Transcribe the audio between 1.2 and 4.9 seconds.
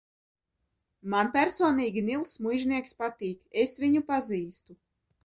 personīgi Nils Muižnieks patīk, es viņu pazīstu.